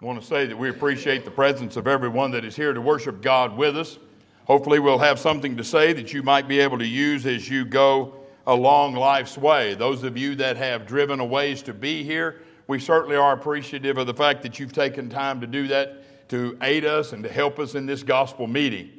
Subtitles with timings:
[0.00, 2.80] I want to say that we appreciate the presence of everyone that is here to
[2.80, 3.98] worship God with us.
[4.46, 7.66] Hopefully, we'll have something to say that you might be able to use as you
[7.66, 8.14] go
[8.46, 9.74] along life's way.
[9.74, 13.98] Those of you that have driven a ways to be here, we certainly are appreciative
[13.98, 17.28] of the fact that you've taken time to do that to aid us and to
[17.28, 18.90] help us in this gospel meeting.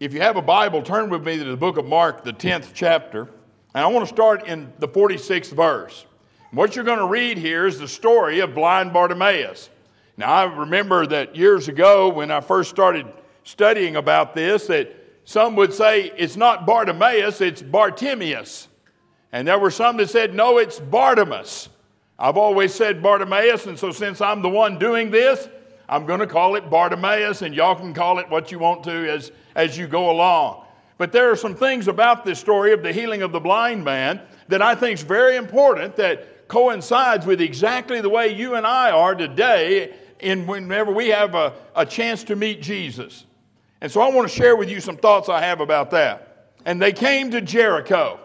[0.00, 2.70] If you have a Bible, turn with me to the book of Mark, the 10th
[2.72, 3.28] chapter.
[3.74, 6.06] And I want to start in the 46th verse.
[6.50, 9.68] What you're going to read here is the story of blind Bartimaeus.
[10.16, 13.06] Now, I remember that years ago when I first started
[13.44, 14.94] studying about this, that
[15.24, 18.68] some would say it's not Bartimaeus, it's Bartimaeus.
[19.32, 21.70] And there were some that said, no, it's Bartimaeus.
[22.18, 25.48] I've always said Bartimaeus, and so since I'm the one doing this,
[25.88, 29.10] I'm going to call it Bartimaeus, and y'all can call it what you want to
[29.10, 30.64] as, as you go along.
[30.98, 34.20] But there are some things about this story of the healing of the blind man
[34.48, 38.90] that I think is very important that coincides with exactly the way you and I
[38.90, 43.24] are today in whenever we have a, a chance to meet Jesus.
[43.80, 46.54] And so I want to share with you some thoughts I have about that.
[46.64, 48.20] And they came to Jericho.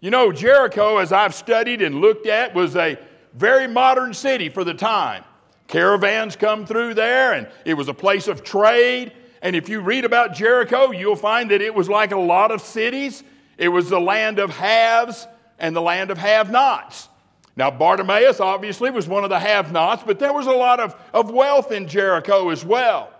[0.00, 2.98] You know, Jericho, as I've studied and looked at, was a
[3.34, 5.24] very modern city for the time.
[5.68, 9.12] Caravans come through there, and it was a place of trade.
[9.42, 12.60] And if you read about Jericho, you'll find that it was like a lot of
[12.60, 13.22] cities.
[13.56, 17.09] It was the land of haves and the land of have nots.
[17.56, 20.94] Now, Bartimaeus obviously was one of the have nots, but there was a lot of,
[21.12, 23.12] of wealth in Jericho as well.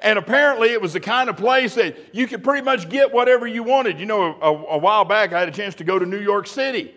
[0.00, 3.46] And apparently, it was the kind of place that you could pretty much get whatever
[3.46, 4.00] you wanted.
[4.00, 6.48] You know, a, a, while back, I had a chance to go to New York
[6.48, 6.92] City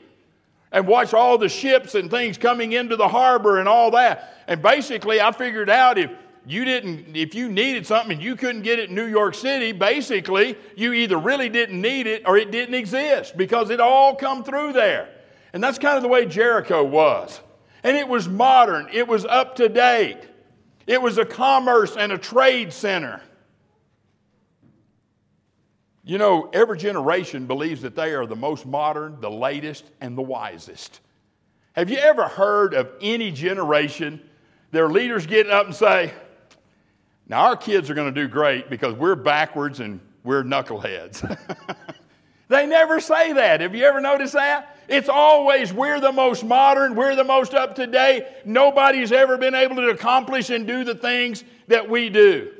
[0.71, 4.33] and watch all the ships and things coming into the harbor and all that.
[4.47, 6.11] And basically, I figured out if
[6.47, 9.71] you didn't, if you needed something and you couldn't get it in New York City,
[9.71, 14.43] basically, you either really didn't need it or it didn't exist because it all come
[14.43, 15.09] through there.
[15.55, 17.39] And that's kind of the way Jericho was.
[17.81, 20.19] And it was modern, it was up to date,
[20.85, 23.21] it was a commerce and a trade center.
[26.03, 30.21] You know, every generation believes that they are the most modern, the latest, and the
[30.21, 30.99] wisest.
[31.71, 34.21] Have you ever heard of any generation,
[34.71, 36.13] their leaders getting up and say,
[37.29, 41.37] Now our kids are going to do great because we're backwards and we're knuckleheads?
[42.47, 43.61] they never say that.
[43.61, 44.77] Have you ever noticed that?
[44.87, 48.25] It's always we're the most modern, we're the most up to date.
[48.45, 52.51] Nobody's ever been able to accomplish and do the things that we do.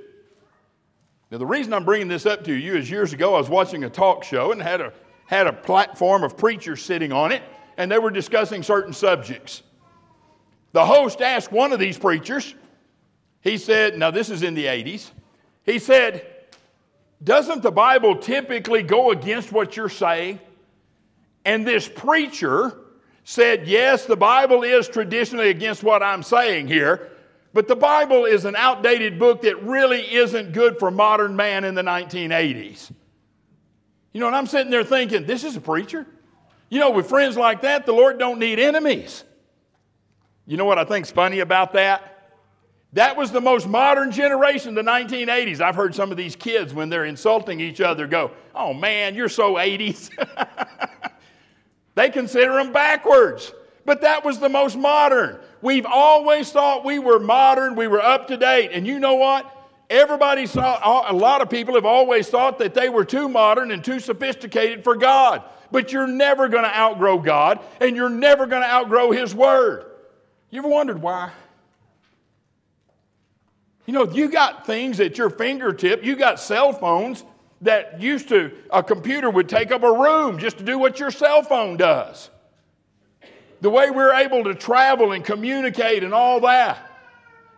[1.29, 3.83] Now, the reason I'm bringing this up to you is years ago I was watching
[3.83, 4.93] a talk show and had a,
[5.25, 7.43] had a platform of preachers sitting on it,
[7.77, 9.61] and they were discussing certain subjects.
[10.71, 12.55] The host asked one of these preachers,
[13.41, 15.11] he said, now this is in the 80s,
[15.63, 16.34] he said,
[17.25, 20.39] Doesn't the Bible typically go against what you're saying?
[21.43, 22.77] And this preacher
[23.23, 27.09] said, Yes, the Bible is traditionally against what I'm saying here,
[27.51, 31.73] but the Bible is an outdated book that really isn't good for modern man in
[31.73, 32.91] the 1980s.
[34.13, 36.05] You know, and I'm sitting there thinking, this is a preacher.
[36.69, 39.23] You know, with friends like that, the Lord don't need enemies.
[40.45, 42.14] You know what I think's funny about that?
[42.95, 45.61] That was the most modern generation, the 1980s.
[45.61, 49.29] I've heard some of these kids, when they're insulting each other, go, Oh man, you're
[49.29, 50.11] so 80s.
[51.95, 53.53] They consider them backwards.
[53.85, 55.39] But that was the most modern.
[55.61, 58.71] We've always thought we were modern, we were up to date.
[58.73, 59.51] And you know what?
[59.89, 63.83] Everybody saw, a lot of people have always thought that they were too modern and
[63.83, 65.43] too sophisticated for God.
[65.71, 69.85] But you're never going to outgrow God, and you're never going to outgrow His Word.
[70.49, 71.31] You ever wondered why?
[73.85, 77.23] You know, you got things at your fingertip, you got cell phones
[77.61, 81.11] that used to, a computer would take up a room just to do what your
[81.11, 82.29] cell phone does.
[83.61, 86.91] The way we're able to travel and communicate and all that.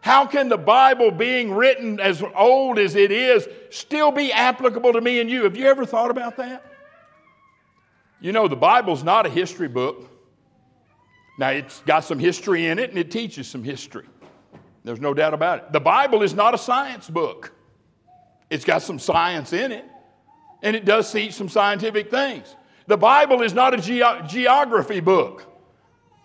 [0.01, 5.01] How can the Bible, being written as old as it is, still be applicable to
[5.01, 5.43] me and you?
[5.43, 6.63] Have you ever thought about that?
[8.21, 10.09] You know, the Bible's not a history book.
[11.39, 14.05] Now, it's got some history in it and it teaches some history.
[14.87, 15.73] There's no doubt about it.
[15.73, 17.53] The Bible is not a science book.
[18.49, 19.83] It's got some science in it,
[20.63, 22.55] and it does teach some scientific things.
[22.85, 25.45] The Bible is not a ge- geography book,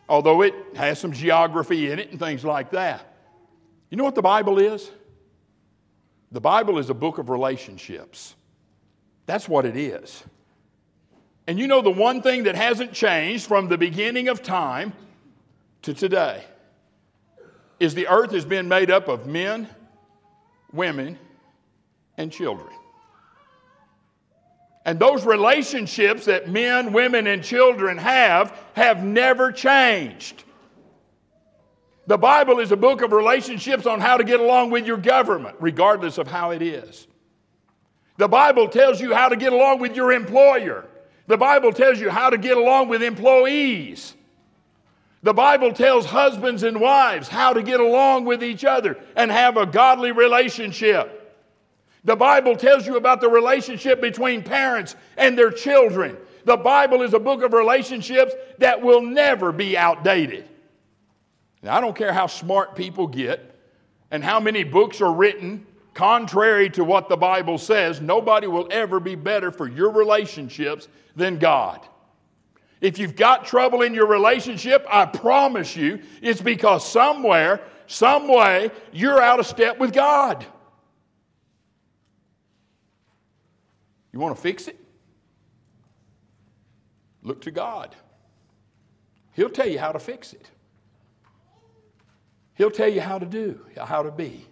[0.09, 3.05] although it has some geography in it and things like that.
[3.91, 4.89] You know what the Bible is?
[6.31, 8.37] The Bible is a book of relationships.
[9.27, 10.23] That's what it is.
[11.49, 14.93] And you know the one thing that hasn't changed from the beginning of time
[15.83, 16.45] to today
[17.83, 19.69] is the earth has been made up of men,
[20.73, 21.19] women,
[22.17, 22.73] and children.
[24.85, 30.45] And those relationships that men, women, and children have have never changed.
[32.07, 35.57] The Bible is a book of relationships on how to get along with your government,
[35.59, 37.09] regardless of how it is.
[38.17, 40.87] The Bible tells you how to get along with your employer.
[41.27, 44.15] The Bible tells you how to get along with employees.
[45.23, 49.57] The Bible tells husbands and wives how to get along with each other and have
[49.57, 51.19] a godly relationship.
[52.05, 56.17] The Bible tells you about the relationship between parents and their children.
[56.45, 60.49] The Bible is a book of relationships that will never be outdated.
[61.63, 63.55] Now, I don't care how smart people get
[64.11, 65.65] and how many books are written
[65.95, 71.39] contrary to what the Bible says, nobody will ever be better for your relationships than
[71.39, 71.87] God.
[72.83, 78.73] If you've got trouble in your relationship, I promise you it's because somewhere, some way,
[78.93, 80.45] you're out of step with God.
[84.13, 84.79] You want to fix it?
[87.23, 87.95] Look to God.
[89.35, 90.51] He'll tell you how to fix it.
[92.55, 94.45] He'll tell you how to do, how to be.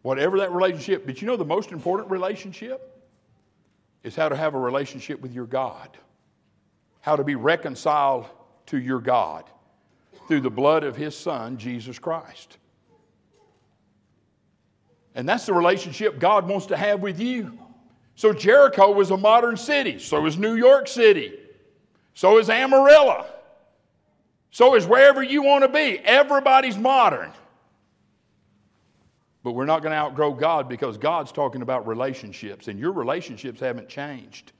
[0.00, 2.91] Whatever that relationship, but you know the most important relationship
[4.02, 5.96] is how to have a relationship with your God,
[7.00, 8.26] how to be reconciled
[8.66, 9.44] to your God
[10.28, 12.58] through the blood of His Son, Jesus Christ.
[15.14, 17.58] And that's the relationship God wants to have with you.
[18.14, 19.98] So Jericho was a modern city.
[19.98, 21.38] So is New York City.
[22.14, 23.26] So is Amarillo.
[24.50, 25.98] So is wherever you want to be.
[25.98, 27.32] Everybody's modern.
[29.42, 33.60] But we're not going to outgrow God because God's talking about relationships, and your relationships
[33.60, 34.52] haven't changed.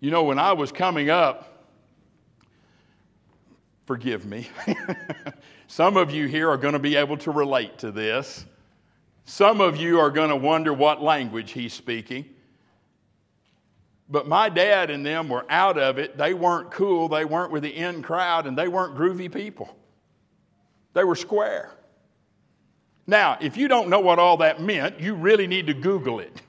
[0.00, 1.64] You know, when I was coming up,
[3.86, 4.48] forgive me,
[5.66, 8.44] some of you here are going to be able to relate to this.
[9.24, 12.26] Some of you are going to wonder what language he's speaking.
[14.08, 16.16] But my dad and them were out of it.
[16.16, 17.08] They weren't cool.
[17.08, 19.74] They weren't with the in crowd, and they weren't groovy people.
[20.92, 21.72] They were square.
[23.06, 26.42] Now, if you don't know what all that meant, you really need to Google it.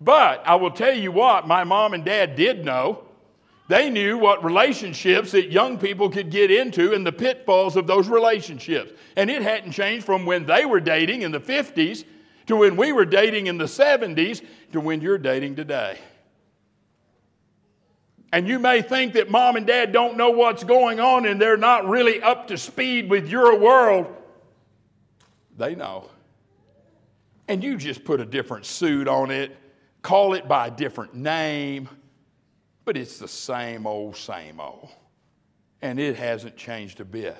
[0.00, 3.04] But I will tell you what, my mom and dad did know.
[3.68, 8.08] They knew what relationships that young people could get into and the pitfalls of those
[8.08, 8.92] relationships.
[9.16, 12.04] And it hadn't changed from when they were dating in the 50s
[12.46, 14.42] to when we were dating in the 70s
[14.72, 15.98] to when you're dating today.
[18.32, 21.56] And you may think that mom and dad don't know what's going on and they're
[21.56, 24.14] not really up to speed with your world.
[25.58, 26.08] They know.
[27.48, 29.56] And you just put a different suit on it,
[30.02, 31.88] call it by a different name,
[32.84, 34.88] but it's the same old, same old.
[35.82, 37.36] And it hasn't changed a bit.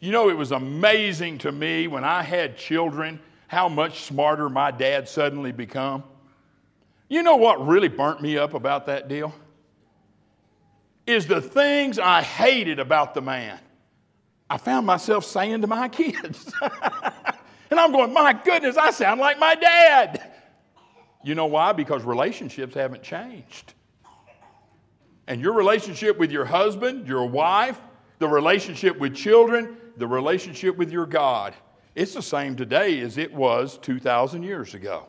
[0.00, 4.70] You know, it was amazing to me when I had children how much smarter my
[4.70, 6.04] dad suddenly become.
[7.08, 9.34] You know what really burnt me up about that deal?
[11.06, 13.58] Is the things I hated about the man.
[14.48, 16.52] I found myself saying to my kids.
[17.70, 20.32] And I'm going, my goodness, I sound like my dad.
[21.22, 21.72] You know why?
[21.72, 23.74] Because relationships haven't changed.
[25.26, 27.80] And your relationship with your husband, your wife,
[28.18, 31.54] the relationship with children, the relationship with your God,
[31.94, 35.06] it's the same today as it was 2,000 years ago.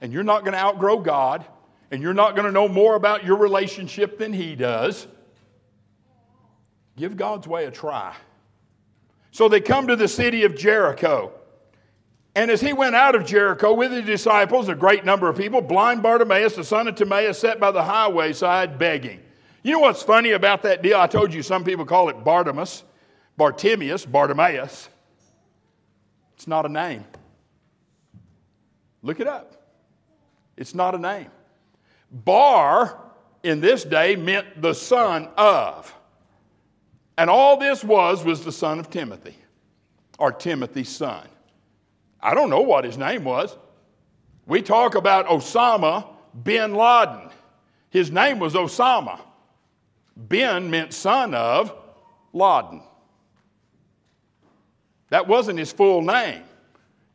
[0.00, 1.44] And you're not going to outgrow God,
[1.90, 5.06] and you're not going to know more about your relationship than He does.
[6.96, 8.14] Give God's way a try.
[9.36, 11.30] So they come to the city of Jericho.
[12.34, 15.60] And as he went out of Jericho with his disciples, a great number of people,
[15.60, 19.20] blind Bartimaeus, the son of Timaeus, sat by the highway side begging.
[19.62, 20.96] You know what's funny about that deal?
[20.96, 22.82] I told you some people call it Bartimaeus,
[23.36, 24.88] Bartimaeus, Bartimaeus.
[26.34, 27.04] It's not a name.
[29.02, 29.68] Look it up.
[30.56, 31.30] It's not a name.
[32.10, 32.98] Bar
[33.42, 35.94] in this day meant the son of.
[37.18, 39.36] And all this was was the son of Timothy,
[40.18, 41.26] or Timothy's son.
[42.20, 43.56] I don't know what his name was.
[44.46, 46.06] We talk about Osama
[46.42, 47.30] bin Laden.
[47.90, 49.20] His name was Osama.
[50.28, 51.74] Bin meant son of
[52.32, 52.82] Laden.
[55.10, 56.42] That wasn't his full name.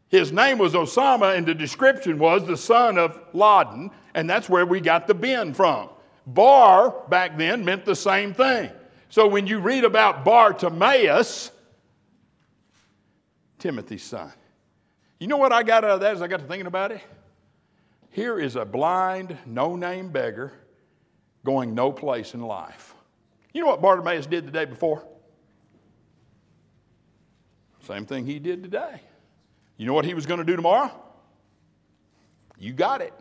[0.10, 4.66] His name was Osama, and the description was the son of Laden, and that's where
[4.66, 5.90] we got the bin from.
[6.28, 8.72] Bar back then meant the same thing.
[9.12, 11.52] So when you read about Bartimaeus,
[13.60, 14.32] Timothy's son,
[15.20, 17.02] you know what I got out of that as I got to thinking about it?
[18.12, 20.54] Here is a blind, no name beggar
[21.44, 22.94] going no place in life.
[23.54, 25.04] You know what Bartimaeus did the day before?
[27.82, 29.02] Same thing he did today.
[29.76, 30.90] You know what he was going to do tomorrow?
[32.58, 33.14] You got it.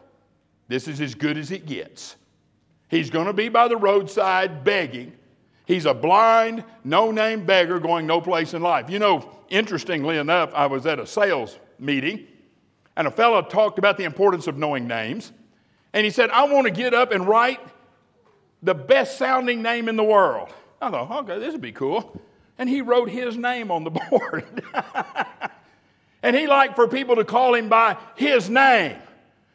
[0.69, 2.15] This is as good as it gets.
[2.89, 5.17] He's going to be by the roadside begging
[5.71, 8.91] He's a blind, no name beggar going no place in life.
[8.91, 12.27] You know, interestingly enough, I was at a sales meeting
[12.97, 15.31] and a fellow talked about the importance of knowing names.
[15.93, 17.61] And he said, I want to get up and write
[18.65, 20.49] the best sounding name in the world.
[20.83, 22.21] I thought, okay, this would be cool.
[22.59, 24.65] And he wrote his name on the board.
[26.21, 28.97] and he liked for people to call him by his name.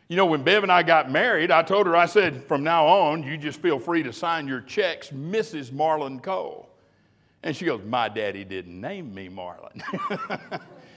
[0.08, 2.86] You know, when Bev and I got married, I told her, I said, from now
[2.86, 5.72] on, you just feel free to sign your checks, Mrs.
[5.72, 6.70] Marlon Cole.
[7.42, 9.82] And she goes, My daddy didn't name me Marlon.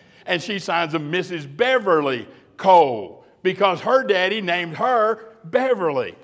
[0.27, 1.57] and she signs them Mrs.
[1.57, 6.15] Beverly Cole because her daddy named her Beverly.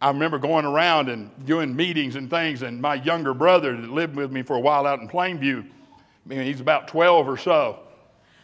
[0.00, 4.14] I remember going around and doing meetings and things, and my younger brother that lived
[4.14, 7.80] with me for a while out in Plainview, I mean, he's about 12 or so,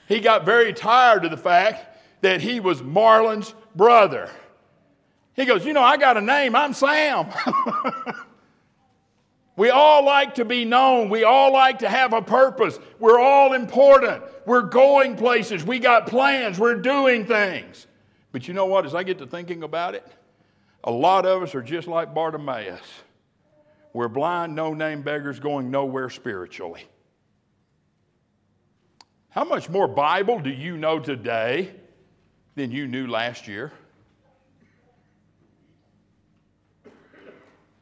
[0.08, 1.91] he got very tired of the fact
[2.22, 4.30] that he was Marlon's brother.
[5.34, 7.26] He goes, You know, I got a name, I'm Sam.
[9.56, 13.52] we all like to be known, we all like to have a purpose, we're all
[13.52, 17.86] important, we're going places, we got plans, we're doing things.
[18.30, 20.06] But you know what, as I get to thinking about it,
[20.84, 22.80] a lot of us are just like Bartimaeus.
[23.92, 26.86] We're blind, no name beggars going nowhere spiritually.
[29.28, 31.74] How much more Bible do you know today
[32.54, 33.72] than you knew last year?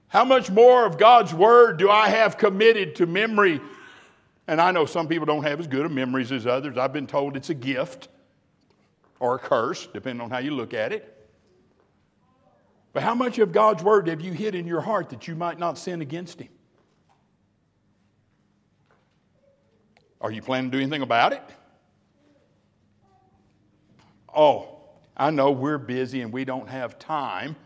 [0.09, 3.61] How much more of God's Word do I have committed to memory?
[4.49, 6.77] And I know some people don't have as good of memories as others.
[6.77, 8.09] I've been told it's a gift
[9.21, 11.17] or a curse, depending on how you look at it.
[12.93, 15.61] But how much of God's Word have you hid in your heart that you might
[15.61, 16.49] not sin against Him?
[20.21, 21.43] Are you planning to do anything about it?
[24.35, 24.81] Oh,
[25.17, 27.57] I know we're busy and we don't have time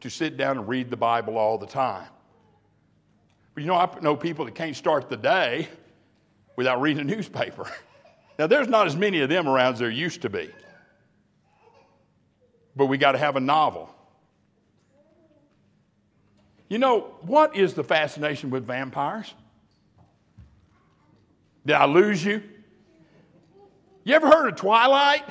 [0.00, 2.08] to sit down and read the Bible all the time.
[3.54, 5.68] But you know, I know people that can't start the day
[6.56, 7.70] without reading a newspaper.
[8.38, 10.50] Now, there's not as many of them around as there used to be.
[12.74, 13.94] But we got to have a novel.
[16.68, 19.34] You know, what is the fascination with vampires?
[21.66, 22.42] Did I lose you?
[24.04, 25.22] You ever heard of Twilight?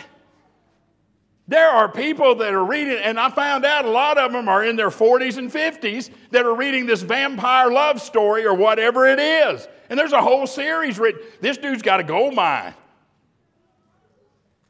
[1.52, 4.64] There are people that are reading, and I found out a lot of them are
[4.64, 9.20] in their 40s and 50s that are reading this vampire love story or whatever it
[9.20, 9.68] is.
[9.90, 11.20] And there's a whole series written.
[11.42, 12.74] This dude's got a gold mine.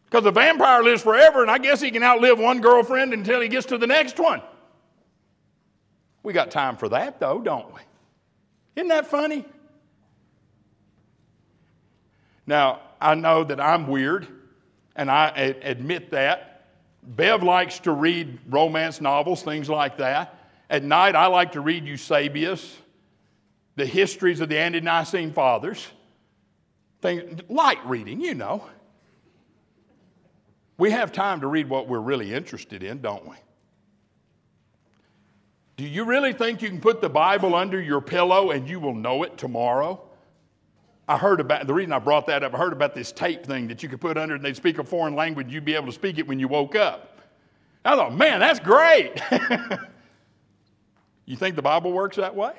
[0.06, 3.48] Because the vampire lives forever, and I guess he can outlive one girlfriend until he
[3.48, 4.42] gets to the next one.
[6.24, 7.82] We got time for that, though, don't we?
[8.78, 9.46] Isn't that funny?
[12.48, 14.28] Now, I know that I'm weird,
[14.96, 15.28] and I
[15.62, 16.48] admit that.
[17.04, 20.38] Bev likes to read romance novels, things like that.
[20.70, 22.78] At night, I like to read Eusebius,
[23.76, 25.88] the histories of the Ante Nicene Fathers.
[27.02, 28.64] Things, light reading, you know.
[30.78, 33.36] We have time to read what we're really interested in, don't we?
[35.78, 38.94] Do you really think you can put the Bible under your pillow and you will
[38.94, 40.02] know it tomorrow?
[41.12, 43.68] I heard about, the reason I brought that up, I heard about this tape thing
[43.68, 45.92] that you could put under and they'd speak a foreign language, you'd be able to
[45.92, 47.20] speak it when you woke up.
[47.84, 49.22] I thought, man, that's great.
[51.26, 52.54] you think the Bible works that way?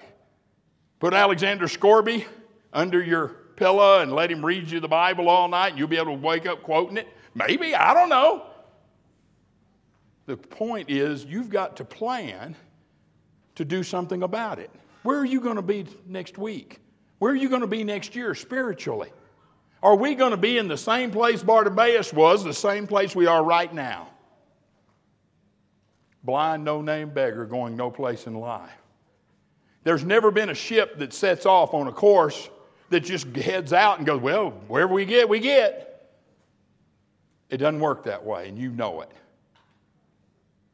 [1.01, 2.27] Put Alexander Scourby
[2.75, 5.97] under your pillow and let him read you the Bible all night and you'll be
[5.97, 7.09] able to wake up quoting it?
[7.35, 8.45] Maybe, I don't know.
[10.27, 12.55] The point is, you've got to plan
[13.55, 14.71] to do something about it.
[15.05, 16.82] Where are you going to be next week?
[17.23, 19.09] Where are you going to be next year spiritually?
[19.81, 23.27] Are we going to be in the same place Bartimaeus was, the same place we
[23.27, 24.09] are right now?
[26.25, 28.73] Blind, no name beggar going no place in life.
[29.85, 32.51] There's never been a ship that sets off on a course
[32.91, 36.11] that just heads out and goes, well, wherever we get, we get.
[37.51, 39.13] It doesn't work that way, and you know it.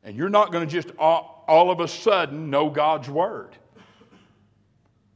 [0.02, 3.54] And you're not going to just all, of a sudden know God's word.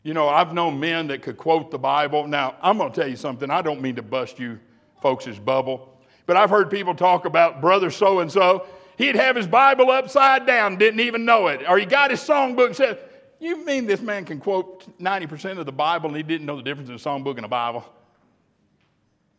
[0.03, 2.27] You know, I've known men that could quote the Bible.
[2.27, 3.51] Now, I'm going to tell you something.
[3.51, 4.59] I don't mean to bust you
[5.01, 8.67] folks' bubble, but I've heard people talk about brother so and so.
[8.99, 11.63] He'd have his Bible upside down, didn't even know it.
[11.69, 12.99] Or he got his songbook and said,
[13.41, 16.63] You mean this man can quote 90% of the Bible and he didn't know the
[16.63, 17.85] difference in a songbook and a Bible?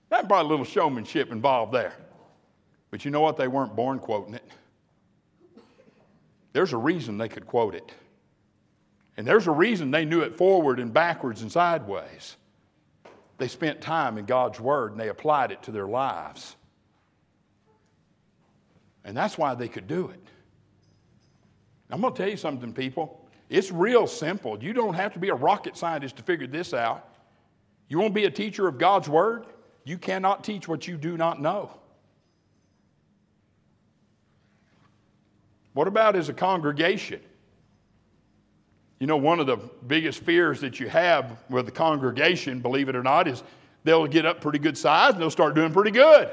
[0.10, 1.94] That brought a little showmanship involved there.
[2.90, 3.38] But you know what?
[3.38, 4.44] They weren't born quoting it.
[6.52, 7.92] There's a reason they could quote it.
[9.18, 12.36] And there's a reason they knew it forward and backwards and sideways.
[13.38, 16.56] They spent time in God's Word and they applied it to their lives.
[19.04, 20.20] And that's why they could do it.
[21.90, 23.28] I'm going to tell you something, people.
[23.50, 24.62] It's real simple.
[24.64, 27.08] You don't have to be a rocket scientist to figure this out.
[27.88, 29.46] You want to be a teacher of God's Word?
[29.84, 31.70] You cannot teach what you do not know.
[35.74, 37.20] What about as a congregation?
[39.04, 42.96] You know, one of the biggest fears that you have with the congregation, believe it
[42.96, 43.44] or not, is
[43.84, 46.32] they'll get up pretty good size and they'll start doing pretty good.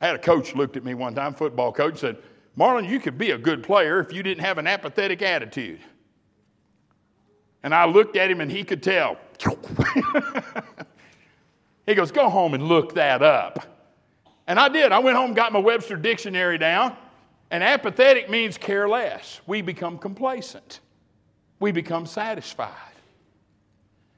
[0.00, 2.18] I had a coach looked at me one time, football coach, said,
[2.56, 5.80] Marlon, you could be a good player if you didn't have an apathetic attitude.
[7.64, 9.16] And I looked at him and he could tell.
[11.86, 13.66] he goes, Go home and look that up.
[14.46, 14.92] And I did.
[14.92, 16.96] I went home, got my Webster dictionary down,
[17.50, 19.40] and apathetic means care less.
[19.46, 20.80] We become complacent,
[21.60, 22.72] we become satisfied.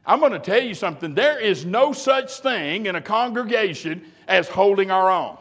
[0.06, 1.14] I'm going to tell you something.
[1.14, 5.36] There is no such thing in a congregation as holding our own.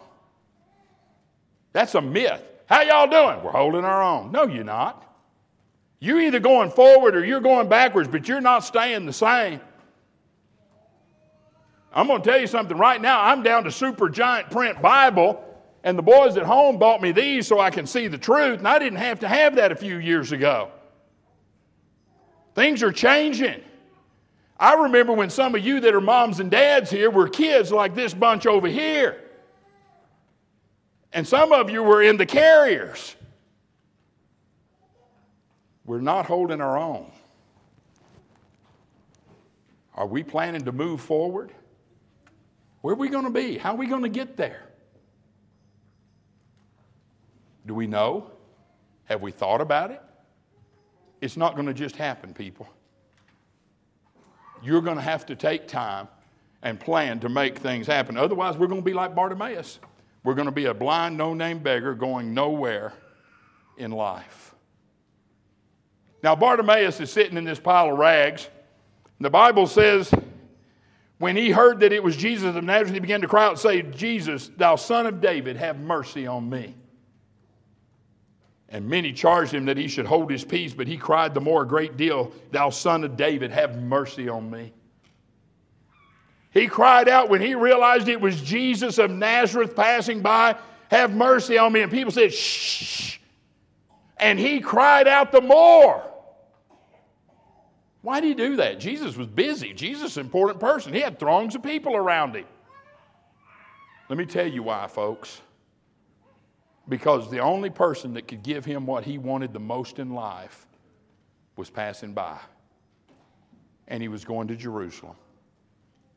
[1.72, 2.42] That's a myth.
[2.66, 3.42] How y'all doing?
[3.46, 4.34] We're holding our own.
[4.34, 5.06] No, you're not.
[6.00, 9.62] You're either going forward or you're going backwards, but you're not staying the same.
[11.94, 13.22] I'm going to tell you something right now.
[13.22, 15.44] I'm down to super giant print Bible,
[15.84, 18.68] and the boys at home bought me these so I can see the truth, and
[18.68, 20.72] I didn't have to have that a few years ago.
[22.56, 23.62] Things are changing.
[24.60, 27.94] I remember when some of you that are moms and dads here were kids like
[27.94, 29.22] this bunch over here.
[31.14, 33.16] And some of you were in the carriers.
[35.86, 37.12] We're not holding our own.
[39.94, 41.52] Are we planning to move forward?
[42.82, 43.58] Where are we going to be?
[43.58, 44.67] How are we going to get there?
[47.68, 48.32] Do we know?
[49.06, 50.02] Have we thought about it?
[51.22, 52.68] It's not going to just happen, people.
[54.64, 56.08] You're going to have to take time
[56.64, 58.18] and plan to make things happen.
[58.18, 59.80] Otherwise, we're going to be like Bartimaeus.
[60.24, 62.94] We're going to be a blind, no name beggar going nowhere
[63.78, 64.56] in life.
[66.24, 68.50] Now, Bartimaeus is sitting in this pile of rags.
[69.20, 70.12] The Bible says,
[71.20, 73.60] when he heard that it was Jesus of Nazareth, he began to cry out and
[73.60, 76.76] say, Jesus, thou son of David, have mercy on me.
[78.70, 81.64] And many charged him that he should hold his peace, but he cried the more
[81.64, 84.74] a great deal, Thou son of David, have mercy on me.
[86.52, 90.58] He cried out when he realized it was Jesus of Nazareth passing by,
[90.90, 91.82] Have mercy on me.
[91.82, 93.20] And people said, Shh.
[94.18, 96.04] And he cried out the more.
[98.02, 98.80] Why did he do that?
[98.80, 99.74] Jesus was busy.
[99.74, 100.94] Jesus an important person.
[100.94, 102.46] He had throngs of people around him.
[104.10, 105.42] Let me tell you why, folks.
[106.90, 110.68] Because the only person that could give him what he wanted the most in life
[111.56, 112.38] was passing by.
[113.88, 115.16] And he was going to Jerusalem.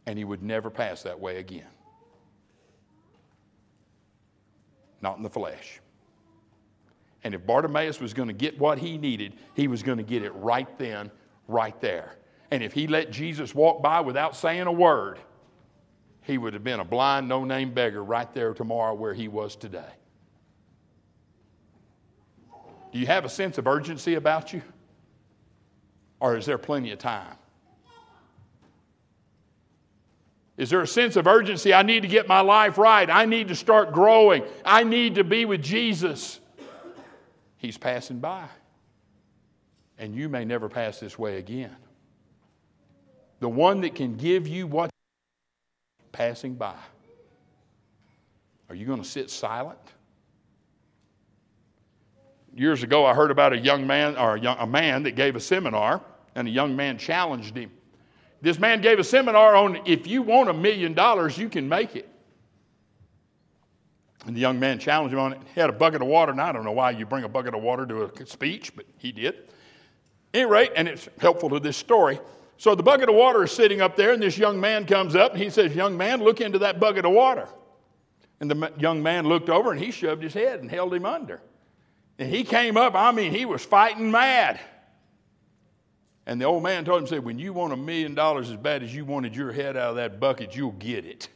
[0.06, 1.66] And he would never pass that way again.
[5.02, 5.80] Not in the flesh.
[7.24, 10.22] And if Bartimaeus was going to get what he needed, he was going to get
[10.22, 11.10] it right then,
[11.48, 12.16] right there.
[12.50, 15.18] And if he let Jesus walk by without saying a word,
[16.22, 19.56] he would have been a blind, no name beggar right there tomorrow where he was
[19.56, 19.92] today.
[22.92, 24.62] Do you have a sense of urgency about you?
[26.18, 27.36] Or is there plenty of time?
[30.56, 31.72] Is there a sense of urgency?
[31.72, 33.08] I need to get my life right.
[33.08, 34.44] I need to start growing.
[34.62, 36.38] I need to be with Jesus.
[37.56, 38.46] He's passing by.
[39.98, 41.74] And you may never pass this way again.
[43.38, 44.90] The one that can give you what
[46.12, 46.76] passing by.
[48.68, 49.78] Are you going to sit silent?
[52.54, 55.36] Years ago, I heard about a young man or a, young, a man that gave
[55.36, 56.00] a seminar,
[56.34, 57.70] and a young man challenged him.
[58.42, 61.94] This man gave a seminar on if you want a million dollars, you can make
[61.94, 62.08] it.
[64.26, 65.40] And the young man challenged him on it.
[65.54, 67.54] He had a bucket of water, and I don't know why you bring a bucket
[67.54, 69.34] of water to a speech, but he did.
[70.34, 72.20] Any rate, and it's helpful to this story.
[72.56, 75.32] So the bucket of water is sitting up there, and this young man comes up
[75.32, 77.48] and he says, Young man, look into that bucket of water.
[78.40, 81.40] And the young man looked over and he shoved his head and held him under.
[82.20, 84.60] And he came up, I mean, he was fighting mad.
[86.26, 88.82] And the old man told him, said, When you want a million dollars as bad
[88.82, 91.30] as you wanted your head out of that bucket, you'll get it.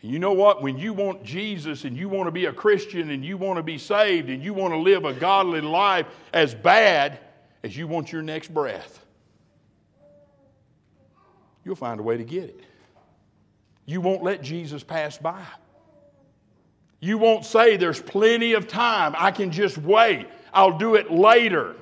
[0.00, 0.62] And you know what?
[0.62, 3.62] When you want Jesus and you want to be a Christian and you want to
[3.62, 7.20] be saved and you want to live a godly life as bad
[7.62, 9.04] as you want your next breath,
[11.66, 12.60] you'll find a way to get it.
[13.84, 15.44] You won't let Jesus pass by.
[17.00, 19.14] You won't say, There's plenty of time.
[19.16, 20.26] I can just wait.
[20.52, 21.76] I'll do it later.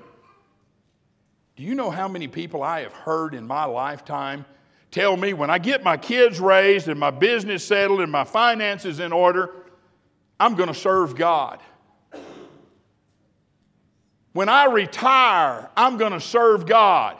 [1.56, 4.44] Do you know how many people I have heard in my lifetime
[4.90, 9.00] tell me when I get my kids raised and my business settled and my finances
[9.00, 9.54] in order,
[10.38, 11.60] I'm going to serve God?
[14.34, 17.16] When I retire, I'm going to serve God.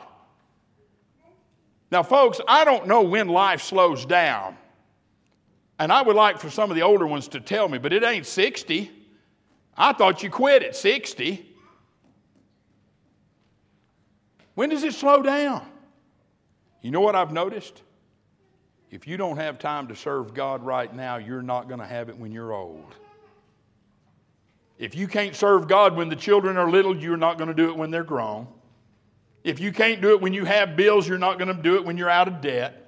[1.89, 4.55] Now, folks, I don't know when life slows down.
[5.79, 8.03] And I would like for some of the older ones to tell me, but it
[8.03, 8.91] ain't 60.
[9.77, 11.55] I thought you quit at 60.
[14.55, 15.65] When does it slow down?
[16.81, 17.83] You know what I've noticed?
[18.89, 22.09] If you don't have time to serve God right now, you're not going to have
[22.09, 22.95] it when you're old.
[24.79, 27.69] If you can't serve God when the children are little, you're not going to do
[27.69, 28.47] it when they're grown.
[29.43, 31.85] If you can't do it when you have bills, you're not going to do it
[31.85, 32.86] when you're out of debt.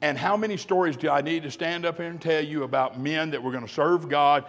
[0.00, 3.00] And how many stories do I need to stand up here and tell you about
[3.00, 4.44] men that were going to serve God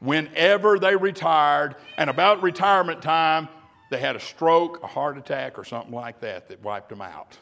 [0.00, 3.48] whenever they retired, and about retirement time,
[3.90, 7.38] they had a stroke, a heart attack, or something like that that wiped them out?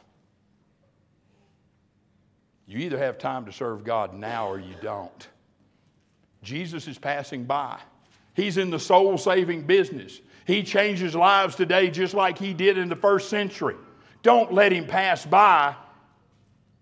[2.66, 5.28] You either have time to serve God now or you don't.
[6.42, 7.78] Jesus is passing by.
[8.34, 10.20] He's in the soul saving business.
[10.46, 13.76] He changes lives today just like he did in the first century.
[14.22, 15.74] Don't let him pass by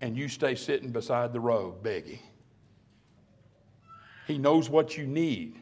[0.00, 2.20] and you stay sitting beside the road begging.
[4.26, 5.58] He knows what you need.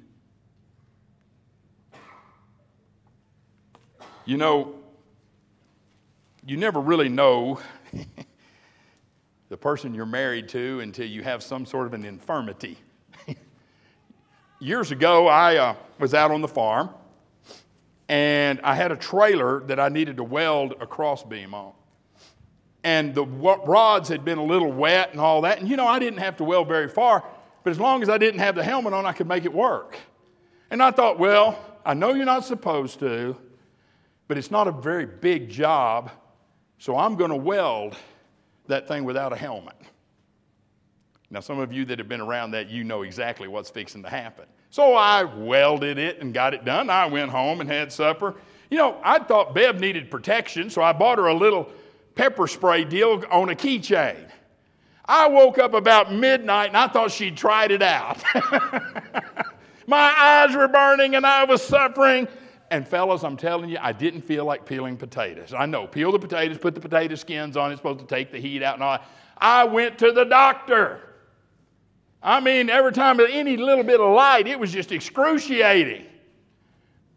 [4.25, 4.75] You know,
[6.47, 7.61] you never really know
[9.49, 12.77] the person you're married to until you have some sort of an infirmity.
[14.61, 16.91] Years ago, I uh, was out on the farm
[18.09, 21.73] and I had a trailer that I needed to weld a crossbeam on
[22.89, 25.61] and the rods had been a little wet and all that.
[25.61, 27.23] And you know, I didn't have to weld very far,
[27.63, 29.99] but as long as I didn't have the helmet on, I could make it work.
[30.71, 33.37] And I thought, well, I know you're not supposed to,
[34.27, 36.11] but it's not a very big job,
[36.79, 37.95] so I'm going to weld
[38.69, 39.77] that thing without a helmet.
[41.29, 44.09] Now, some of you that have been around that, you know exactly what's fixing to
[44.09, 44.47] happen.
[44.71, 46.89] So I welded it and got it done.
[46.89, 48.37] I went home and had supper.
[48.71, 51.71] You know, I thought Bev needed protection, so I bought her a little
[52.19, 54.29] pepper spray deal on a keychain.
[55.05, 58.23] I woke up about midnight and I thought she'd tried it out.
[59.87, 62.27] My eyes were burning and I was suffering.
[62.73, 65.55] And fellas, I'm telling you, I didn't feel like peeling potatoes.
[65.57, 68.39] I know, peel the potatoes, put the potato skins on, it's supposed to take the
[68.39, 68.99] heat out and all.
[69.39, 71.01] I went to the doctor.
[72.21, 76.05] I mean, every time any little bit of light, it was just excruciating.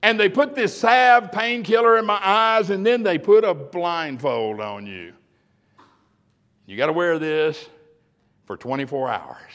[0.04, 4.60] And they put this salve painkiller in my eyes, and then they put a blindfold
[4.60, 5.14] on you.
[6.66, 7.70] You got to wear this
[8.46, 9.52] for 24 hours.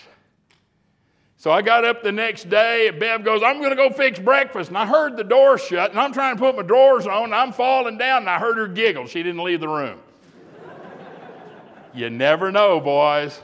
[1.39, 4.19] So I got up the next day, and Bev goes, I'm going to go fix
[4.19, 4.69] breakfast.
[4.69, 7.35] And I heard the door shut, and I'm trying to put my drawers on, and
[7.35, 9.07] I'm falling down, and I heard her giggle.
[9.07, 9.99] She didn't leave the room.
[11.95, 13.41] you never know, boys.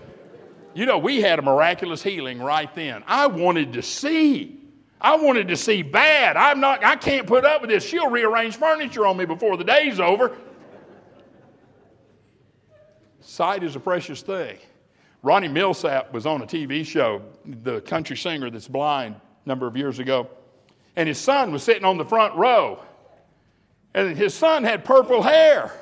[0.74, 3.04] You know, we had a miraculous healing right then.
[3.06, 4.61] I wanted to see.
[5.02, 6.36] I wanted to see bad.
[6.36, 7.84] I'm not, I can't put up with this.
[7.84, 10.36] She'll rearrange furniture on me before the day's over.
[13.20, 14.58] Sight is a precious thing.
[15.24, 19.76] Ronnie Milsap was on a TV show, the country singer that's blind, a number of
[19.76, 20.30] years ago.
[20.94, 22.80] And his son was sitting on the front row.
[23.94, 25.72] And his son had purple hair.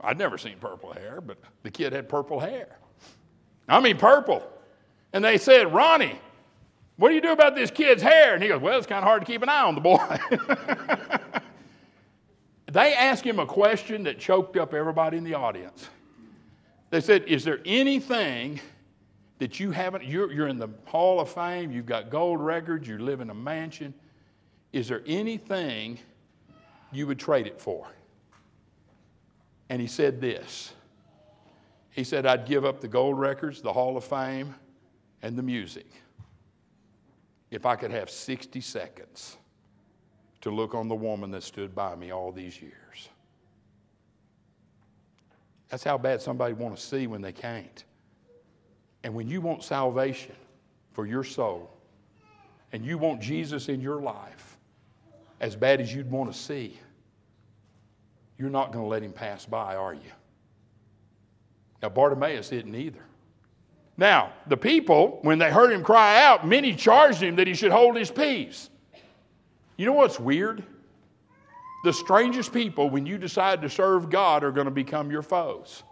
[0.00, 2.78] I'd never seen purple hair, but the kid had purple hair.
[3.68, 4.42] I mean, purple.
[5.12, 6.18] And they said, Ronnie,
[6.98, 8.34] what do you do about this kid's hair?
[8.34, 10.18] And he goes, Well, it's kind of hard to keep an eye on the boy.
[12.66, 15.88] they asked him a question that choked up everybody in the audience.
[16.90, 18.60] They said, Is there anything
[19.38, 20.04] that you haven't?
[20.04, 23.34] You're, you're in the Hall of Fame, you've got gold records, you live in a
[23.34, 23.94] mansion.
[24.72, 26.00] Is there anything
[26.90, 27.86] you would trade it for?
[29.68, 30.72] And he said this
[31.92, 34.56] He said, I'd give up the gold records, the Hall of Fame,
[35.22, 35.86] and the music
[37.50, 39.36] if I could have 60 seconds
[40.40, 43.08] to look on the woman that stood by me all these years.
[45.68, 47.84] That's how bad somebody want to see when they can't.
[49.02, 50.34] And when you want salvation
[50.92, 51.70] for your soul,
[52.72, 54.58] and you want Jesus in your life
[55.40, 56.78] as bad as you'd want to see,
[58.36, 60.12] you're not going to let him pass by, are you?
[61.82, 63.04] Now, Bartimaeus didn't either.
[63.98, 67.72] Now, the people, when they heard him cry out, many charged him that he should
[67.72, 68.70] hold his peace.
[69.76, 70.62] You know what's weird?
[71.82, 75.82] The strangest people, when you decide to serve God, are going to become your foes.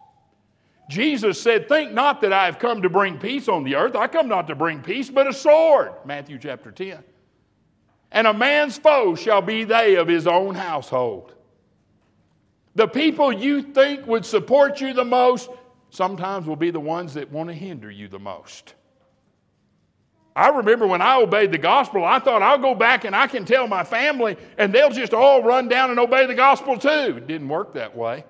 [0.88, 3.96] Jesus said, Think not that I have come to bring peace on the earth.
[3.96, 5.92] I come not to bring peace, but a sword.
[6.04, 7.02] Matthew chapter 10.
[8.12, 11.34] And a man's foe shall be they of his own household.
[12.76, 15.50] The people you think would support you the most
[15.90, 18.74] sometimes will be the ones that want to hinder you the most.
[20.34, 23.46] I remember when I obeyed the gospel, I thought I'll go back and I can
[23.46, 27.16] tell my family and they'll just all run down and obey the gospel too.
[27.16, 28.24] It didn't work that way.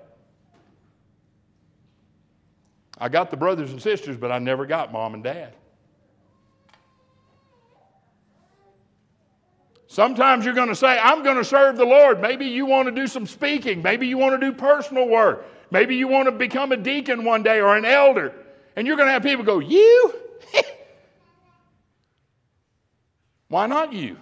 [2.97, 5.53] I got the brothers and sisters, but I never got mom and dad.
[9.97, 12.21] Sometimes you're going to say, I'm going to serve the Lord.
[12.21, 13.81] Maybe you want to do some speaking.
[13.81, 15.47] Maybe you want to do personal work.
[15.71, 18.31] Maybe you want to become a deacon one day or an elder.
[18.75, 20.13] And you're going to have people go, You?
[23.47, 24.17] Why not you?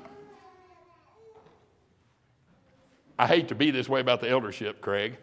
[3.20, 5.18] I hate to be this way about the eldership, Craig.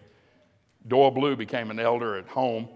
[0.87, 2.69] Doyle Blue became an elder at home.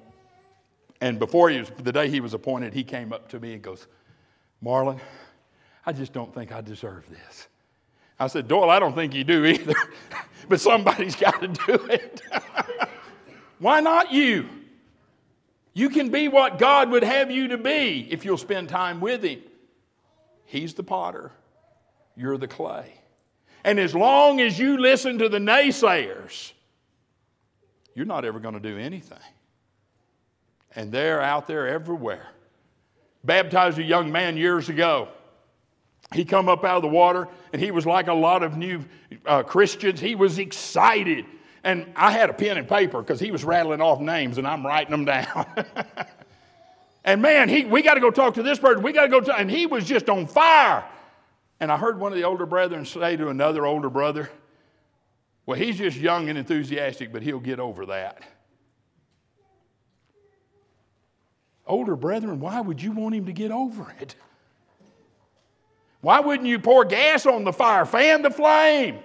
[1.02, 3.60] And before he was, the day he was appointed, he came up to me and
[3.60, 3.86] goes,
[4.64, 4.98] Marlon,
[5.84, 7.48] I just don't think I deserve this.
[8.18, 9.74] I said, Doyle, I don't think you do either,
[10.48, 12.22] but somebody's got to do it.
[13.59, 14.48] Why not you?
[15.74, 19.22] You can be what God would have you to be if you'll spend time with
[19.22, 19.42] Him.
[20.46, 21.33] He's the potter,
[22.16, 22.94] you're the clay.
[23.64, 26.52] And as long as you listen to the naysayers,
[27.94, 29.18] you're not ever going to do anything.
[30.74, 32.29] And they're out there everywhere.
[33.24, 35.09] Baptized a young man years ago
[36.14, 38.84] he come up out of the water and he was like a lot of new
[39.24, 40.00] uh, christians.
[40.00, 41.24] He was excited.
[41.64, 44.64] And i had a pen and paper because he was rattling off names and i'm
[44.64, 45.46] writing them down.
[47.08, 48.82] And man he, we got to go talk to this person.
[48.82, 50.84] We got to go to and he was just on fire.
[51.60, 54.28] And i heard one of the older brethren say to another older brother
[55.44, 58.22] well he's just young and enthusiastic but he'll get over that.
[61.64, 64.16] Older brethren why would you want him to get over it
[66.06, 69.00] why wouldn't you pour gas on the fire, fan the flame,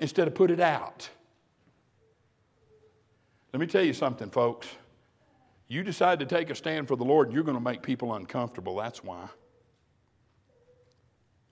[0.00, 1.08] instead of put it out?
[3.52, 4.66] Let me tell you something, folks.
[5.68, 8.74] You decide to take a stand for the Lord, you're going to make people uncomfortable.
[8.74, 9.28] That's why.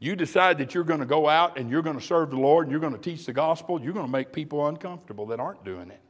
[0.01, 2.67] You decide that you're going to go out and you're going to serve the Lord
[2.67, 5.65] and you're going to teach the gospel, you're going to make people uncomfortable that aren't
[5.65, 6.01] doing it.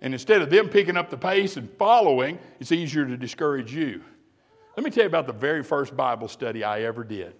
[0.00, 4.04] And instead of them picking up the pace and following, it's easier to discourage you.
[4.76, 7.34] Let me tell you about the very first Bible study I ever did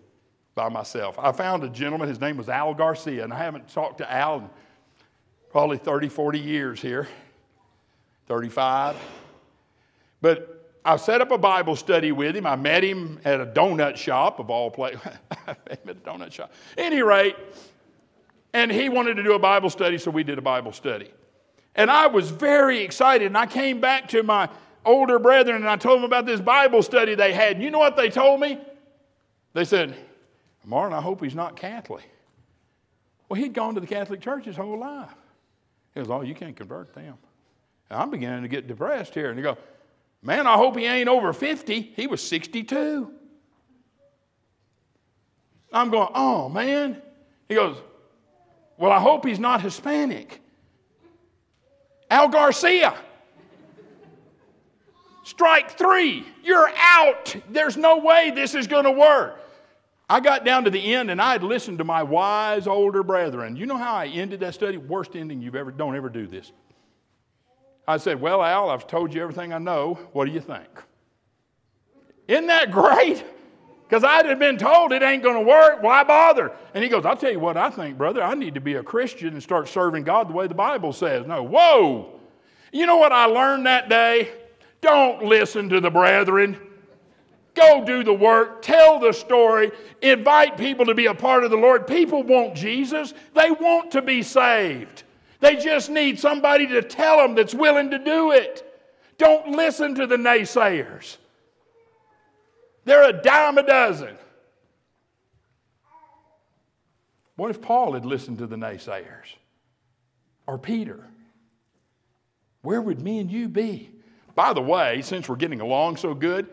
[0.54, 1.18] by myself.
[1.18, 4.40] I found a gentleman, his name was Al Garcia, and I haven't talked to Al
[4.40, 4.50] in
[5.50, 7.08] probably 30, 40 years here,
[8.26, 8.96] 35.
[10.20, 12.46] But I set up a Bible study with him.
[12.46, 15.00] I met him at a donut shop of all places.
[15.46, 16.52] I met a donut shop.
[16.76, 17.36] Any rate,
[18.52, 21.10] and he wanted to do a Bible study, so we did a Bible study.
[21.74, 24.50] And I was very excited, and I came back to my
[24.84, 27.56] older brethren and I told them about this Bible study they had.
[27.56, 28.58] And you know what they told me?
[29.52, 29.94] They said,
[30.64, 32.08] Martin, I hope he's not Catholic.
[33.28, 35.10] Well, he'd gone to the Catholic Church his whole life.
[35.94, 37.16] He goes, Oh, you can't convert them.
[37.90, 39.30] And I'm beginning to get depressed here.
[39.30, 39.56] And he go,
[40.22, 41.92] Man, I hope he ain't over 50.
[41.96, 43.10] He was 62.
[45.72, 47.00] I'm going, Oh, man.
[47.48, 47.76] He goes,
[48.76, 50.40] Well, I hope he's not Hispanic.
[52.10, 52.94] Al Garcia.
[55.32, 56.26] Strike three.
[56.44, 57.34] You're out.
[57.48, 59.40] There's no way this is going to work.
[60.06, 63.56] I got down to the end and I had listened to my wise older brethren.
[63.56, 64.76] You know how I ended that study?
[64.76, 66.52] Worst ending you've ever, don't ever do this.
[67.88, 69.94] I said, Well, Al, I've told you everything I know.
[70.12, 70.68] What do you think?
[72.28, 73.24] Isn't that great?
[73.88, 75.82] Because I'd have been told it ain't going to work.
[75.82, 76.52] Why bother?
[76.74, 78.22] And he goes, I'll tell you what I think, brother.
[78.22, 81.26] I need to be a Christian and start serving God the way the Bible says.
[81.26, 82.20] No, whoa.
[82.70, 84.30] You know what I learned that day?
[84.82, 86.58] Don't listen to the brethren.
[87.54, 91.56] Go do the work, tell the story, invite people to be a part of the
[91.56, 91.86] Lord.
[91.86, 95.04] People want Jesus, they want to be saved.
[95.40, 98.68] They just need somebody to tell them that's willing to do it.
[99.18, 101.18] Don't listen to the naysayers.
[102.84, 104.16] They're a dime a dozen.
[107.36, 109.36] What if Paul had listened to the naysayers?
[110.46, 111.06] Or Peter?
[112.62, 113.90] Where would me and you be?
[114.34, 116.48] By the way, since we're getting along so good,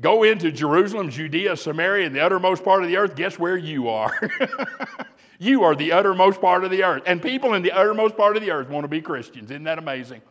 [0.00, 3.14] go into Jerusalem, Judea, Samaria, and the uttermost part of the earth.
[3.14, 4.12] Guess where you are?
[5.38, 7.02] you are the uttermost part of the earth.
[7.06, 9.50] And people in the uttermost part of the earth want to be Christians.
[9.50, 10.22] Isn't that amazing?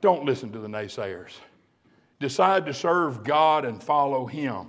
[0.00, 1.30] Don't listen to the naysayers.
[2.18, 4.68] Decide to serve God and follow Him.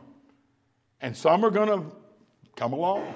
[1.02, 1.96] And some are going to
[2.56, 3.14] come along.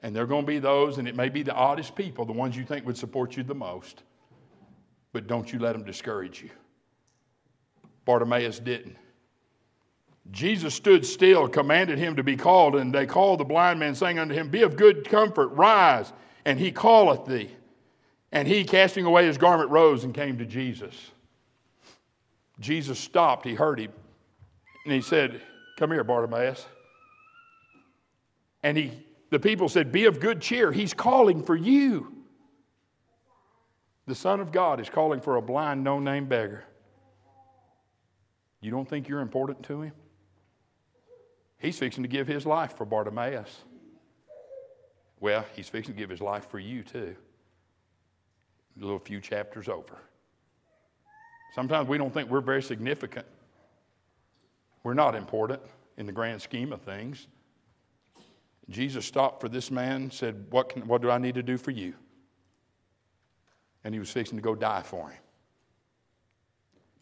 [0.00, 2.56] And they're going to be those, and it may be the oddest people, the ones
[2.56, 4.02] you think would support you the most
[5.14, 6.50] but don't you let them discourage you.
[8.04, 8.96] Bartimaeus didn't.
[10.32, 14.18] Jesus stood still, commanded him to be called, and they called the blind man, saying
[14.18, 16.12] unto him, Be of good comfort, rise,
[16.44, 17.50] and he calleth thee.
[18.32, 20.94] And he, casting away his garment, rose and came to Jesus.
[22.58, 23.46] Jesus stopped.
[23.46, 23.92] He heard him.
[24.84, 25.40] And he said,
[25.78, 26.66] Come here, Bartimaeus.
[28.64, 28.90] And he,
[29.30, 30.72] the people said, Be of good cheer.
[30.72, 32.23] He's calling for you.
[34.06, 36.64] The Son of God is calling for a blind, no name beggar.
[38.60, 39.92] You don't think you're important to him?
[41.58, 43.64] He's fixing to give his life for Bartimaeus.
[45.20, 47.16] Well, he's fixing to give his life for you too.
[48.76, 49.98] A little few chapters over.
[51.54, 53.26] Sometimes we don't think we're very significant.
[54.82, 55.62] We're not important
[55.96, 57.28] in the grand scheme of things.
[58.68, 61.70] Jesus stopped for this man, said, What, can, what do I need to do for
[61.70, 61.94] you?
[63.84, 65.18] And he was fixing to go die for him.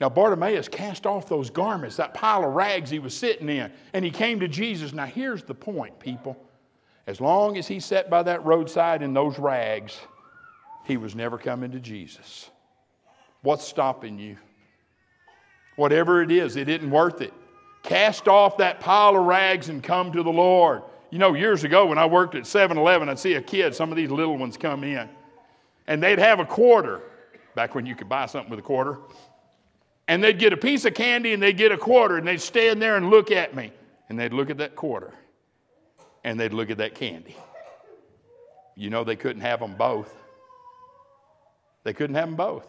[0.01, 4.05] Now, Bartimaeus cast off those garments, that pile of rags he was sitting in, and
[4.05, 4.93] he came to Jesus.
[4.93, 6.37] Now, here's the point, people.
[7.07, 9.97] As long as he sat by that roadside in those rags,
[10.85, 12.51] he was never coming to Jesus.
[13.43, 14.39] What's stopping you?
[15.77, 17.33] Whatever it is, it isn't worth it.
[17.83, 20.83] Cast off that pile of rags and come to the Lord.
[21.11, 23.91] You know, years ago when I worked at 7 Eleven, I'd see a kid, some
[23.91, 25.09] of these little ones come in,
[25.87, 27.01] and they'd have a quarter,
[27.55, 28.99] back when you could buy something with a quarter.
[30.09, 32.83] And they'd get a piece of candy and they'd get a quarter, and they'd stand
[32.83, 33.73] there and look at me.
[34.09, 35.13] And they'd look at that quarter,
[36.25, 37.37] and they'd look at that candy.
[38.75, 40.15] You know, they couldn't have them both.
[41.85, 42.67] They couldn't have them both.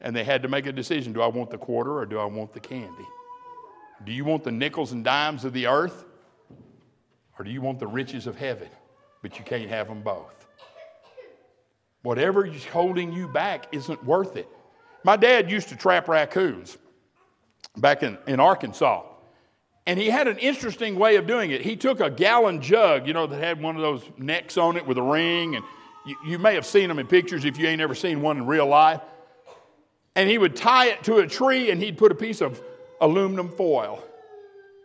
[0.00, 2.24] And they had to make a decision do I want the quarter or do I
[2.24, 3.06] want the candy?
[4.04, 6.04] Do you want the nickels and dimes of the earth
[7.38, 8.68] or do you want the riches of heaven?
[9.22, 10.37] But you can't have them both.
[12.08, 14.48] Whatever is holding you back isn't worth it.
[15.04, 16.78] My dad used to trap raccoons
[17.76, 19.04] back in, in Arkansas.
[19.86, 21.60] And he had an interesting way of doing it.
[21.60, 24.86] He took a gallon jug, you know, that had one of those necks on it
[24.86, 25.64] with a ring, and
[26.06, 28.46] you, you may have seen them in pictures if you ain't ever seen one in
[28.46, 29.02] real life.
[30.14, 32.58] And he would tie it to a tree and he'd put a piece of
[33.02, 34.02] aluminum foil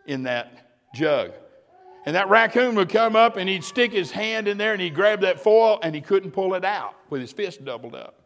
[0.06, 1.32] in that jug.
[2.06, 4.94] And that raccoon would come up and he'd stick his hand in there and he'd
[4.94, 8.20] grab that foil and he couldn't pull it out with his fist doubled up.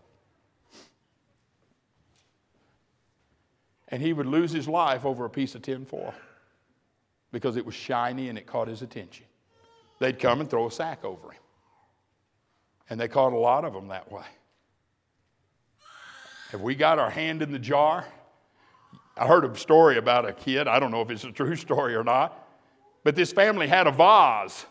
[3.88, 6.12] And he would lose his life over a piece of tin foil
[7.30, 9.26] because it was shiny and it caught his attention.
[10.00, 11.40] They'd come and throw a sack over him.
[12.90, 14.24] And they caught a lot of them that way.
[16.50, 18.06] Have we got our hand in the jar?
[19.16, 20.66] I heard a story about a kid.
[20.66, 22.47] I don't know if it's a true story or not.
[23.04, 24.66] But this family had a vase.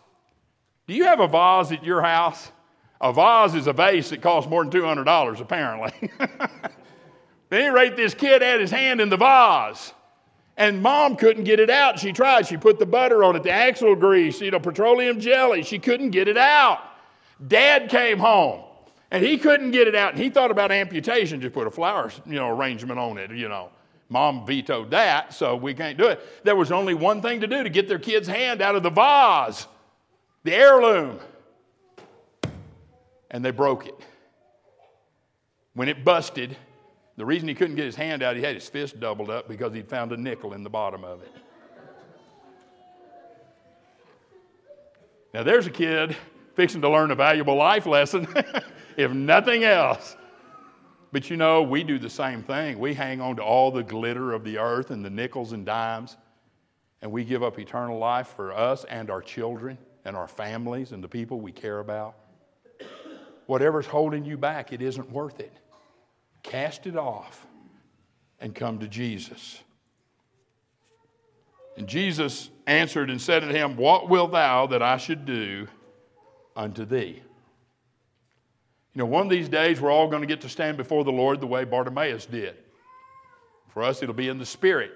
[0.88, 2.52] Do you have a vase at your house?
[3.00, 6.12] A vase is a vase that costs more than $200, apparently.
[6.20, 6.72] at
[7.52, 9.94] any rate, this kid had his hand in the vase.
[10.58, 12.00] And mom couldn't get it out.
[12.00, 12.48] She tried.
[12.48, 15.62] She put the butter on it, the axle grease, you know, petroleum jelly.
[15.62, 16.82] She couldn't get it out.
[17.48, 18.64] Dad came home
[19.12, 20.14] and he couldn't get it out.
[20.14, 23.48] And he thought about amputation, just put a flower, you know, arrangement on it, you
[23.48, 23.70] know.
[24.10, 26.44] Mom vetoed that, so we can't do it.
[26.44, 28.90] There was only one thing to do to get their kid's hand out of the
[28.90, 29.68] vase,
[30.44, 31.20] the heirloom.
[33.30, 33.96] And they broke it.
[35.74, 36.56] When it busted,
[37.18, 39.74] the reason he couldn't get his hand out, he had his fist doubled up because
[39.74, 41.34] he'd found a nickel in the bottom of it.
[45.34, 46.16] Now, there's a kid
[46.56, 48.28] fixing to learn a valuable life lesson,
[48.98, 50.16] if nothing else.
[51.12, 52.80] But you know, we do the same thing.
[52.80, 56.18] We hang on to all the glitter of the earth and the nickels and dimes,
[57.02, 61.04] and we give up eternal life for us and our children and our families and
[61.04, 62.16] the people we care about.
[63.46, 65.54] Whatever's holding you back, it isn't worth it.
[66.44, 67.46] Cast it off
[68.40, 69.64] and come to Jesus.
[71.78, 75.68] And Jesus answered and said to him, What wilt thou that I should do
[76.56, 77.22] unto thee?
[78.98, 81.12] You know, one of these days we're all going to get to stand before the
[81.12, 82.56] Lord the way Bartimaeus did.
[83.68, 84.92] For us, it'll be in the Spirit.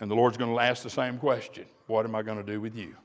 [0.00, 2.60] And the Lord's going to ask the same question What am I going to do
[2.60, 2.96] with you?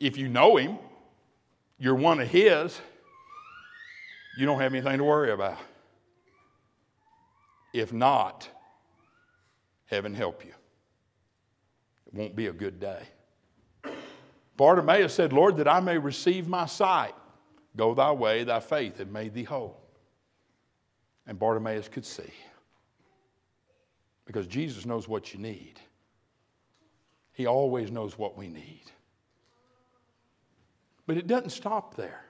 [0.00, 0.78] If you know Him,
[1.78, 2.80] you're one of His,
[4.38, 5.58] you don't have anything to worry about.
[7.74, 8.48] If not,
[9.84, 10.54] heaven help you.
[12.06, 13.02] It won't be a good day.
[14.56, 17.14] Bartimaeus said, Lord, that I may receive my sight.
[17.76, 19.80] Go thy way, thy faith hath made thee whole.
[21.26, 22.32] And Bartimaeus could see.
[24.26, 25.80] Because Jesus knows what you need.
[27.32, 28.84] He always knows what we need.
[31.06, 32.24] But it doesn't stop there.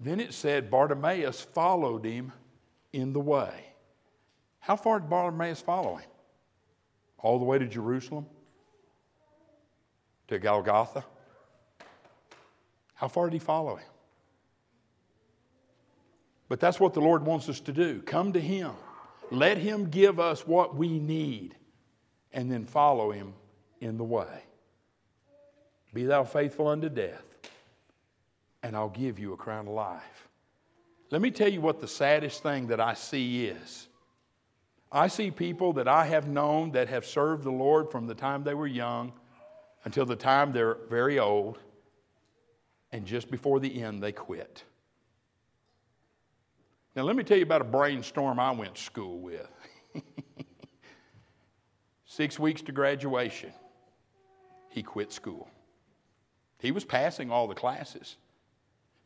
[0.00, 2.32] Then it said Bartimaeus followed him
[2.92, 3.66] in the way.
[4.58, 6.08] How far did Bartimaeus follow him?
[7.18, 8.26] All the way to Jerusalem?
[10.30, 11.04] To Golgotha?
[12.94, 13.86] How far did he follow him?
[16.48, 18.02] But that's what the Lord wants us to do.
[18.02, 18.72] Come to Him.
[19.30, 21.54] Let Him give us what we need,
[22.32, 23.34] and then follow Him
[23.80, 24.42] in the way.
[25.94, 27.22] Be thou faithful unto death,
[28.64, 30.28] and I'll give you a crown of life.
[31.10, 33.86] Let me tell you what the saddest thing that I see is.
[34.90, 38.42] I see people that I have known that have served the Lord from the time
[38.42, 39.12] they were young
[39.84, 41.58] until the time they're very old,
[42.92, 44.64] and just before the end, they quit.
[46.96, 49.48] Now, let me tell you about a brainstorm I went to school with.
[52.04, 53.52] Six weeks to graduation,
[54.68, 55.48] he quit school.
[56.58, 58.16] He was passing all the classes.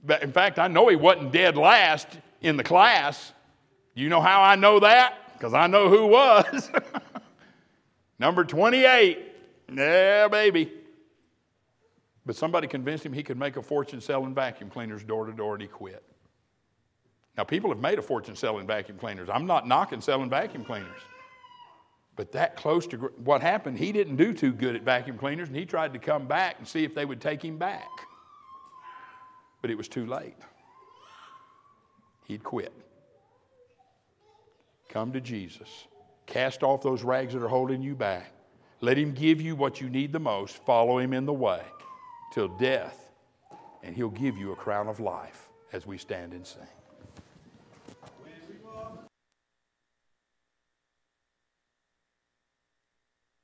[0.05, 2.09] But in fact, I know he wasn't dead last
[2.41, 3.33] in the class.
[3.95, 5.15] You know how I know that?
[5.35, 6.71] Because I know who was.
[8.19, 9.34] Number 28.
[9.73, 10.73] Yeah, baby.
[12.27, 15.55] But somebody convinced him he could make a fortune selling vacuum cleaners door to door,
[15.55, 16.03] and he quit.
[17.37, 19.29] Now, people have made a fortune selling vacuum cleaners.
[19.29, 21.01] I'm not knocking selling vacuum cleaners.
[22.17, 25.57] But that close to what happened, he didn't do too good at vacuum cleaners, and
[25.57, 27.89] he tried to come back and see if they would take him back.
[29.61, 30.37] But it was too late.
[32.27, 32.73] He'd quit.
[34.89, 35.69] Come to Jesus.
[36.27, 38.31] Cast off those rags that are holding you back.
[38.81, 40.57] Let him give you what you need the most.
[40.65, 41.63] Follow him in the way
[42.33, 43.13] till death,
[43.83, 46.63] and he'll give you a crown of life as we stand and sing.